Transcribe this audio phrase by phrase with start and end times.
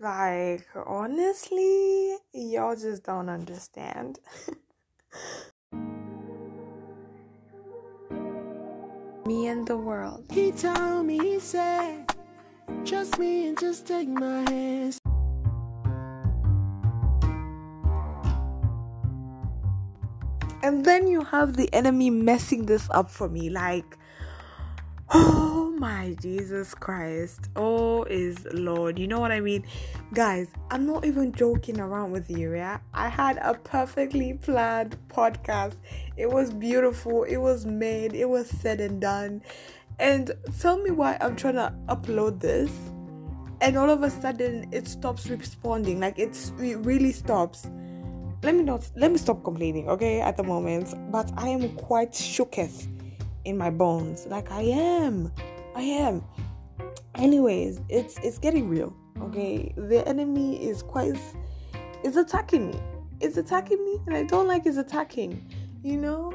[0.00, 4.18] Like, honestly, y'all just don't understand.
[9.26, 10.24] me and the world.
[10.30, 12.12] He told me, he said,
[12.84, 14.98] trust me and just take my hands.
[20.62, 23.48] And then you have the enemy messing this up for me.
[23.48, 23.96] Like,
[25.10, 25.53] oh
[25.84, 27.50] my Jesus Christ.
[27.56, 28.98] Oh, is Lord.
[28.98, 29.66] You know what I mean?
[30.14, 32.78] Guys, I'm not even joking around with you, yeah?
[32.94, 35.76] I had a perfectly planned podcast.
[36.16, 39.42] It was beautiful, it was made, it was said and done.
[39.98, 42.72] And tell me why I'm trying to upload this
[43.60, 46.00] and all of a sudden it stops responding.
[46.00, 47.66] Like, it's, it really stops
[48.42, 52.12] let me not let me stop complaining okay at the moment but i am quite
[52.12, 52.86] shooketh
[53.46, 55.32] in my bones like i am
[55.74, 56.24] i am.
[57.14, 59.72] Anyways it's it's getting real okay?
[59.76, 61.16] The enemy is quite
[62.02, 62.80] is attacking me.
[63.20, 65.44] It's attacking me and i don't like his attacking
[65.82, 66.32] you know?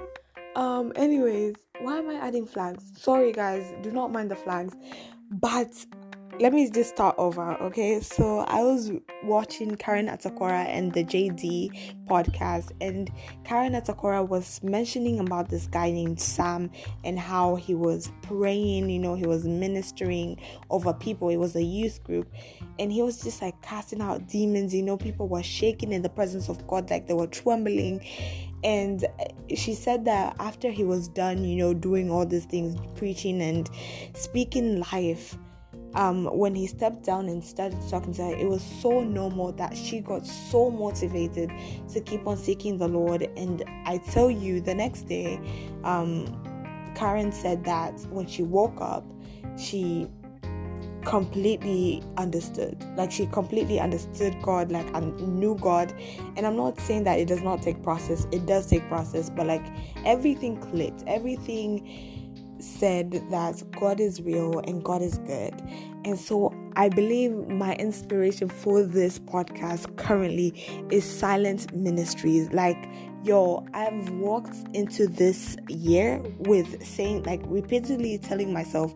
[0.55, 2.83] Um anyways why am i adding flags?
[2.95, 4.75] Sorry guys do not mind the flags
[5.31, 5.73] but
[6.39, 7.99] let me just start over, okay?
[7.99, 8.91] So I was
[9.23, 13.11] watching Karen Atakora and the JD podcast, and
[13.43, 16.71] Karen Atakora was mentioning about this guy named Sam
[17.03, 21.27] and how he was praying, you know, he was ministering over people.
[21.27, 22.31] It was a youth group,
[22.79, 26.09] and he was just like casting out demons, you know, people were shaking in the
[26.09, 28.05] presence of God, like they were trembling.
[28.63, 29.05] And
[29.55, 33.69] she said that after he was done, you know, doing all these things, preaching and
[34.13, 35.37] speaking life
[35.95, 39.75] um, when he stepped down and started talking to her, it was so normal that
[39.75, 41.51] she got so motivated
[41.93, 43.23] to keep on seeking the Lord.
[43.35, 45.39] And I tell you, the next day,
[45.83, 46.25] um,
[46.95, 49.05] Karen said that when she woke up,
[49.57, 50.07] she
[51.05, 55.93] completely understood like she completely understood god like and knew god
[56.35, 59.47] and i'm not saying that it does not take process it does take process but
[59.47, 59.65] like
[60.03, 62.19] everything clicked everything
[62.59, 65.53] said that God is real and God is good.
[66.05, 70.53] And so I believe my inspiration for this podcast currently
[70.89, 72.49] is silent ministries.
[72.51, 72.77] Like,
[73.23, 78.95] yo, I've walked into this year with saying, like, repeatedly telling myself,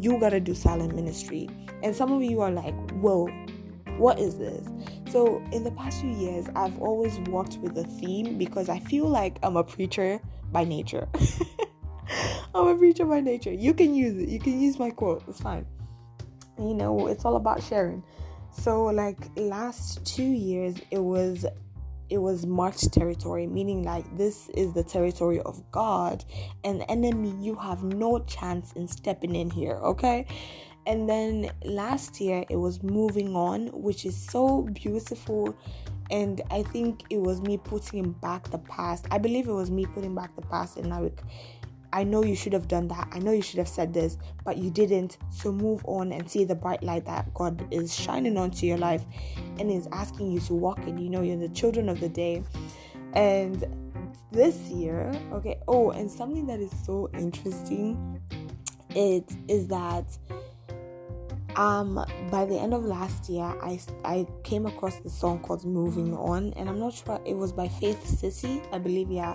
[0.00, 1.48] you gotta do silent ministry.
[1.82, 3.28] And some of you are like, whoa,
[3.98, 4.68] what is this?
[5.10, 9.08] So, in the past few years, I've always walked with a theme because I feel
[9.08, 10.20] like I'm a preacher
[10.52, 11.08] by nature.
[12.54, 13.52] I'm a preacher by nature.
[13.52, 14.28] You can use it.
[14.28, 15.24] You can use my quote.
[15.28, 15.66] It's fine.
[16.58, 18.02] You know, it's all about sharing.
[18.50, 21.44] So like last 2 years it was
[22.08, 26.24] it was marked territory, meaning like this is the territory of God,
[26.64, 30.26] and enemy, you have no chance in stepping in here, okay?
[30.86, 35.56] And then last year it was moving on, which is so beautiful.
[36.08, 39.06] And I think it was me putting back the past.
[39.10, 41.20] I believe it was me putting back the past and like
[41.92, 43.08] I know you should have done that.
[43.12, 45.18] I know you should have said this, but you didn't.
[45.30, 49.04] So move on and see the bright light that God is shining onto your life
[49.58, 50.98] and is asking you to walk in.
[50.98, 52.42] You know, you're the children of the day.
[53.14, 53.64] And
[54.32, 58.20] this year, okay, oh, and something that is so interesting
[58.96, 60.04] it is that
[61.56, 66.14] um by the end of last year i i came across the song called moving
[66.14, 69.34] on and i'm not sure it was by faith city i believe yeah.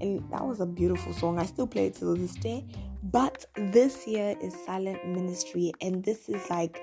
[0.00, 1.38] And that was a beautiful song.
[1.38, 2.64] I still play it to this day.
[3.02, 6.82] But this year is silent ministry and this is like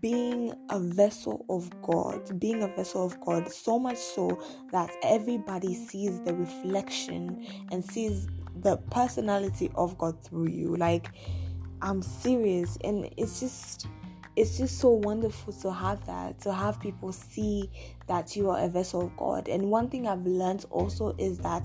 [0.00, 4.42] being a vessel of god being a vessel of god so much so
[4.72, 8.26] that everybody sees the reflection and sees
[8.62, 10.76] the personality of god through you.
[10.76, 11.10] Like
[11.82, 13.86] i'm serious and it's just
[14.40, 17.70] it's just so wonderful to have that, to have people see
[18.06, 19.48] that you are a vessel of God.
[19.48, 21.62] And one thing I've learned also is that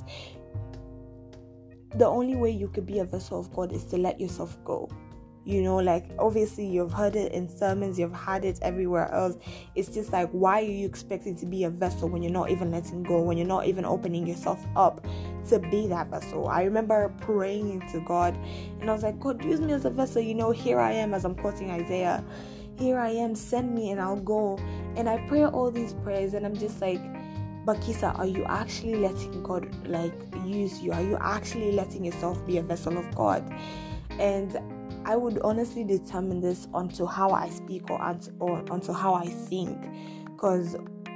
[1.95, 4.89] the only way you could be a vessel of God is to let yourself go.
[5.45, 9.37] You know, like obviously you've heard it in sermons, you've had it everywhere else.
[9.75, 12.71] It's just like, why are you expecting to be a vessel when you're not even
[12.71, 15.07] letting go, when you're not even opening yourself up
[15.47, 16.49] to be that vessel?
[16.49, 18.37] I remember praying to God
[18.81, 20.21] and I was like, God, use me as a vessel.
[20.21, 22.21] You know, here I am as I'm quoting Isaiah
[22.77, 24.57] here I am, send me and I'll go.
[24.95, 27.01] And I pray all these prayers and I'm just like,
[27.65, 30.13] Bakisa, are you actually letting God like
[30.45, 30.91] use you?
[30.91, 33.43] Are you actually letting yourself be a vessel of God?
[34.11, 34.59] And
[35.05, 39.25] I would honestly determine this onto how I speak or onto, or onto how I
[39.25, 39.79] think.
[40.25, 40.75] Because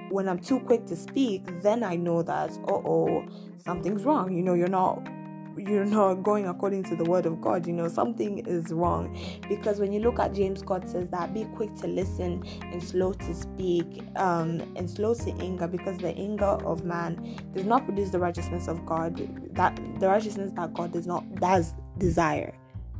[0.09, 3.25] when I'm too quick to speak, then I know that, oh,
[3.57, 4.33] something's wrong.
[4.33, 5.07] You know, you're not
[5.57, 7.67] you're not going according to the word of God.
[7.67, 9.17] You know, something is wrong.
[9.47, 13.13] Because when you look at James, God says that be quick to listen and slow
[13.13, 18.09] to speak, um, and slow to anger, because the anger of man does not produce
[18.09, 19.17] the righteousness of God.
[19.55, 22.53] That the righteousness that God does not does desire.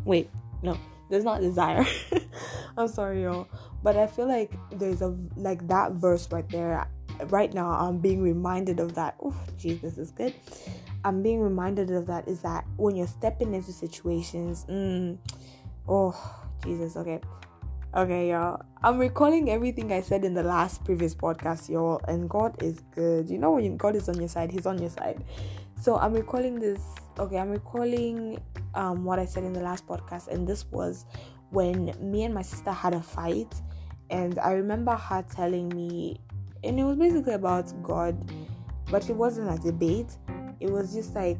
[0.05, 0.29] Wait,
[0.63, 0.77] no,
[1.09, 1.85] does not desire.
[2.77, 3.47] I'm sorry, y'all.
[3.83, 6.87] But I feel like there's a like that verse right there.
[7.27, 9.15] Right now, I'm being reminded of that.
[9.21, 10.33] Oh, Jesus is good.
[11.03, 15.17] I'm being reminded of that is that when you're stepping into situations, mm,
[15.87, 17.21] oh Jesus, okay.
[17.95, 18.61] Okay, y'all.
[18.83, 23.29] I'm recalling everything I said in the last previous podcast, y'all, and God is good.
[23.29, 25.23] You know when God is on your side, He's on your side.
[25.81, 26.81] So I'm recalling this.
[27.17, 28.39] Okay, I'm recalling
[28.75, 31.05] um what I said in the last podcast, and this was
[31.49, 33.55] when me and my sister had a fight,
[34.11, 36.19] and I remember her telling me,
[36.63, 38.31] and it was basically about God,
[38.91, 40.15] but it wasn't a debate
[40.59, 41.38] it was just like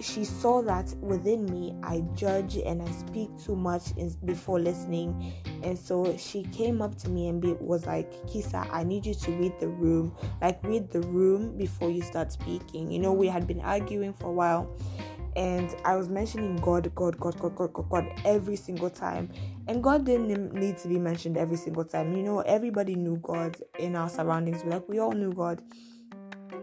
[0.00, 3.92] she saw that within me I judge and I speak too much
[4.24, 5.32] before listening,
[5.62, 9.14] and so she came up to me and be, was like, "Kisa, I need you
[9.14, 13.28] to read the room, like read the room before you start speaking." You know, we
[13.28, 14.74] had been arguing for a while,
[15.36, 19.30] and I was mentioning God, God, God, God, God, God, God every single time,
[19.68, 22.16] and God didn't need to be mentioned every single time.
[22.16, 25.62] You know, everybody knew God in our surroundings, like we all knew God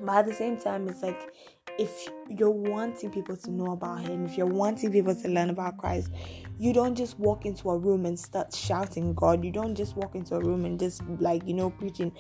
[0.04, 1.34] but at the same time, it's like
[1.78, 5.78] if you're wanting people to know about Him, if you're wanting people to learn about
[5.78, 6.12] Christ,
[6.58, 9.46] you don't just walk into a room and start shouting God.
[9.46, 12.12] You don't just walk into a room and just like, you know, preaching.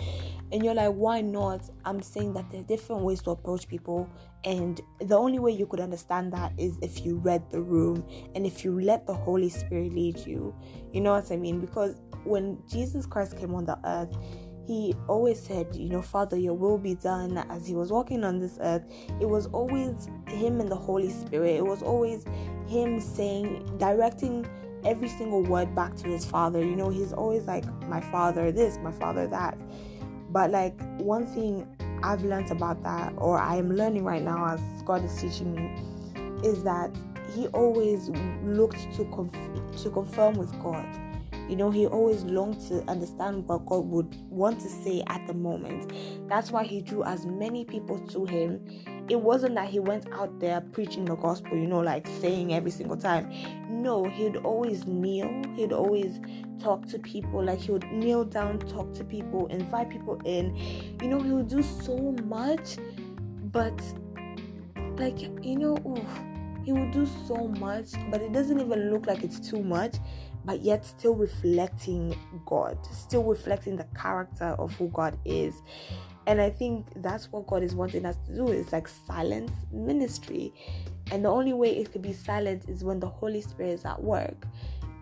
[0.53, 1.69] And you're like, why not?
[1.83, 4.09] I'm saying that there are different ways to approach people.
[4.45, 8.45] And the only way you could understand that is if you read the room and
[8.45, 10.55] if you let the Holy Spirit lead you.
[10.93, 11.59] You know what I mean?
[11.59, 14.15] Because when Jesus Christ came on the earth,
[14.69, 17.39] he always said, you know, Father, your will be done.
[17.49, 18.83] As he was walking on this earth,
[19.19, 21.55] it was always him and the Holy Spirit.
[21.55, 22.23] It was always
[22.67, 24.47] him saying, directing
[24.85, 26.63] every single word back to his father.
[26.63, 29.57] You know, he's always like, my father this, my father that.
[30.29, 31.67] But like, one thing
[32.03, 36.47] I've learned about that, or I am learning right now as God is teaching me,
[36.47, 36.95] is that
[37.35, 38.09] he always
[38.43, 40.85] looked to conf- to confirm with God
[41.49, 45.33] you know, he always longed to understand what God would want to say at the
[45.33, 45.91] moment.
[46.29, 48.63] That's why he drew as many people to him.
[49.09, 52.69] It wasn't that he went out there preaching the gospel, you know, like saying every
[52.69, 53.33] single time.
[53.67, 56.19] No, he'd always kneel, he'd always
[56.61, 60.55] talk to people, like he would kneel down, talk to people, invite people in.
[61.01, 62.77] You know, he would do so much,
[63.45, 63.81] but
[64.97, 66.05] like, you know, ooh,
[66.63, 69.95] he would do so much, but it doesn't even look like it's too much
[70.45, 75.61] but yet still reflecting God, still reflecting the character of who God is.
[76.27, 80.53] And I think that's what God is wanting us to do is like silence ministry.
[81.11, 84.01] And the only way it could be silent is when the Holy Spirit is at
[84.01, 84.45] work.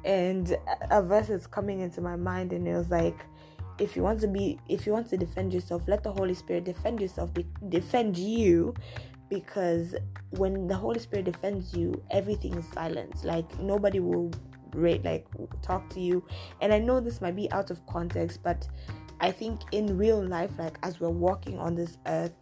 [0.06, 0.56] And
[0.90, 3.26] a verse is coming into my mind, and it was like,
[3.78, 6.64] if you want to be, if you want to defend yourself, let the Holy Spirit
[6.64, 8.74] defend yourself, be, defend you,
[9.30, 9.96] because
[10.30, 13.24] when the Holy Spirit defends you, everything is silent.
[13.24, 14.32] Like nobody will
[14.78, 15.26] rate like
[15.62, 16.24] talk to you.
[16.62, 18.68] And i know this might be out of context but
[19.20, 22.34] i think in real life like as we're walking on this earth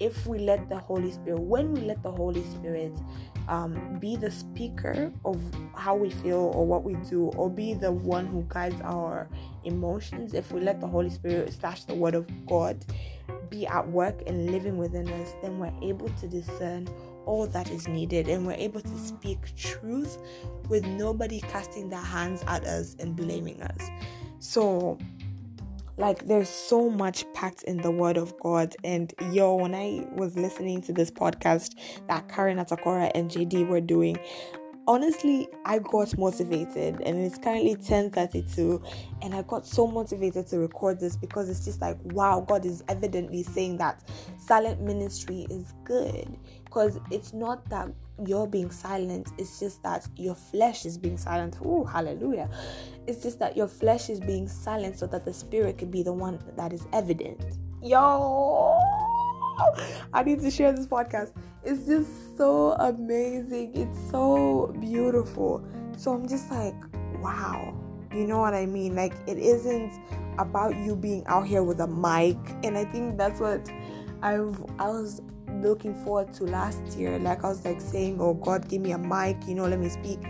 [0.00, 2.94] if we let the holy spirit when we let the holy spirit
[3.48, 5.40] um, be the speaker of
[5.74, 9.28] how we feel or what we do or be the one who guides our
[9.64, 12.84] emotions if we let the holy spirit slash the word of god
[13.48, 16.86] be at work and living within us then we're able to discern
[17.28, 20.16] all that is needed and we're able to speak truth
[20.68, 23.90] with nobody casting their hands at us and blaming us.
[24.38, 24.98] So,
[25.98, 28.74] like, there's so much packed in the Word of God.
[28.82, 31.74] And yo, when I was listening to this podcast
[32.06, 34.18] that Karen Atakora and JD were doing,
[34.88, 38.82] honestly i got motivated and it's currently 10:32
[39.22, 42.82] and i got so motivated to record this because it's just like wow god is
[42.88, 44.02] evidently saying that
[44.48, 46.38] silent ministry is good.
[46.64, 47.88] Because it's not that
[48.26, 51.56] you're being silent it's just that your flesh is being silent.
[51.64, 52.48] Oh hallelujah.
[53.06, 56.12] It's just that your flesh is being silent so that the spirit can be the
[56.12, 57.58] one that is evident.
[57.82, 59.07] Yo
[60.12, 61.32] I need to share this podcast.
[61.64, 63.76] It's just so amazing.
[63.76, 65.64] It's so beautiful.
[65.96, 66.74] So I'm just like,
[67.20, 67.74] wow.
[68.14, 68.94] You know what I mean?
[68.94, 69.92] Like, it isn't
[70.38, 72.38] about you being out here with a mic.
[72.64, 73.70] And I think that's what
[74.22, 75.20] I've, I was
[75.60, 77.18] looking forward to last year.
[77.18, 79.88] Like, I was like saying, oh, God, give me a mic, you know, let me
[79.88, 80.20] speak.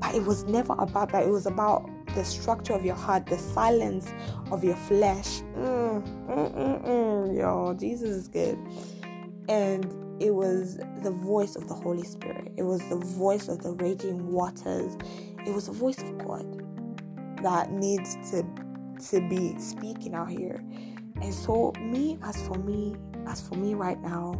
[0.00, 1.24] But it was never about that.
[1.24, 4.12] It was about the structure of your heart, the silence
[4.50, 5.40] of your flesh.
[5.56, 6.84] Mm, mm, mm,
[7.54, 8.58] Yo, Jesus is good.
[9.48, 9.84] And
[10.20, 12.50] it was the voice of the Holy Spirit.
[12.56, 14.96] It was the voice of the raging waters.
[15.46, 16.62] It was the voice of God
[17.44, 18.44] that needs to
[19.10, 20.64] to be speaking out here.
[21.22, 22.96] And so me as for me,
[23.28, 24.34] as for me right now,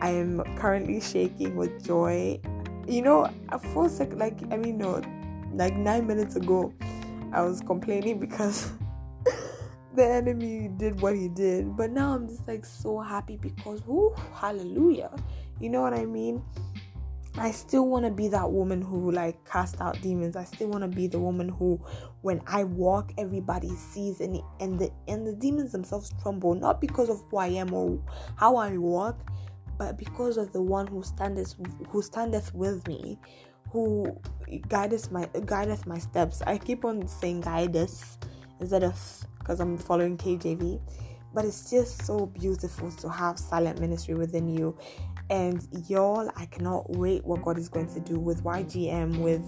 [0.00, 2.40] I am currently shaking with joy.
[2.86, 5.02] You know, a full second like I mean no,
[5.52, 6.72] like nine minutes ago,
[7.30, 8.70] I was complaining because
[9.98, 11.76] the enemy did what he did.
[11.76, 15.10] But now I'm just like so happy because, whoo, hallelujah.
[15.60, 16.42] You know what I mean?
[17.36, 20.34] I still want to be that woman who like cast out demons.
[20.36, 21.80] I still want to be the woman who,
[22.22, 27.08] when I walk, everybody sees and and the and the demons themselves tremble, not because
[27.08, 28.00] of who I am or
[28.36, 29.30] how I walk,
[29.78, 31.54] but because of the one who standeth
[31.88, 33.18] who standeth with me,
[33.70, 34.18] who
[34.68, 36.42] guideth my guideth my steps.
[36.44, 38.18] I keep on saying guide us
[38.60, 38.98] instead of
[39.38, 40.80] because I'm following KJV.
[41.34, 44.76] But it's just so beautiful to have silent ministry within you.
[45.30, 49.44] And y'all, I cannot wait what God is going to do with YGM, with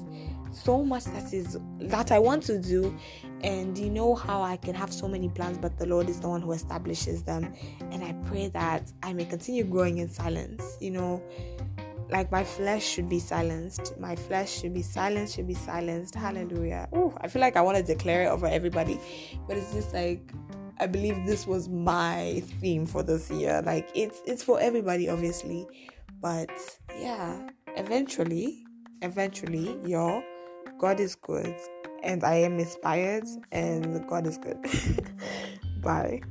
[0.52, 2.96] so much that is that I want to do.
[3.42, 6.28] And you know how I can have so many plans, but the Lord is the
[6.28, 7.54] one who establishes them.
[7.90, 11.22] And I pray that I may continue growing in silence, you know
[12.10, 13.98] like my flesh should be silenced.
[13.98, 16.14] My flesh should be silenced, should be silenced.
[16.14, 16.88] Hallelujah.
[16.92, 18.98] Oh, I feel like I want to declare it over everybody,
[19.46, 20.32] but it's just like
[20.78, 23.62] I believe this was my theme for this year.
[23.64, 25.66] Like it's it's for everybody, obviously,
[26.20, 26.50] but
[26.98, 28.64] yeah, eventually,
[29.02, 30.22] eventually, y'all,
[30.78, 31.54] God is good,
[32.02, 34.58] and I am inspired, and God is good.
[35.82, 36.22] Bye.